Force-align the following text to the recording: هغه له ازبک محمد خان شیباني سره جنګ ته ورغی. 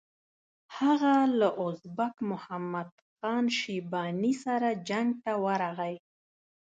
هغه 0.77 1.15
له 1.39 1.49
ازبک 1.65 2.15
محمد 2.31 2.89
خان 3.15 3.45
شیباني 3.59 4.33
سره 4.43 4.69
جنګ 4.89 5.09
ته 5.23 5.31
ورغی. 5.45 5.95